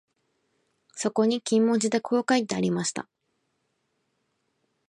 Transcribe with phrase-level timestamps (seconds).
[0.95, 3.07] そこに金文字でこう書いてありました